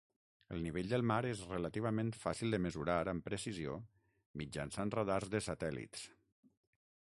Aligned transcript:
El 0.53 0.61
Nivell 0.67 0.87
del 0.93 1.03
mar 1.11 1.17
és 1.31 1.43
relativament 1.49 2.09
fàcil 2.23 2.57
de 2.57 2.61
mesurar 2.67 2.97
amb 3.13 3.27
precisió 3.29 3.77
mitjançant 4.43 4.95
radars 4.99 5.33
de 5.35 5.47
satèl·lits. 5.51 6.07